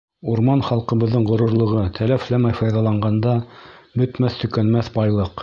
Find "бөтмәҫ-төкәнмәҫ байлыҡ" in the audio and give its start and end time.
4.03-5.37